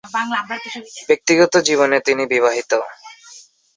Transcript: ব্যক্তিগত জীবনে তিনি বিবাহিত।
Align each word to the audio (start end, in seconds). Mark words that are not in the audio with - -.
ব্যক্তিগত 1.09 1.53
জীবনে 1.67 1.97
তিনি 1.99 2.23
বিবাহিত। 2.25 2.71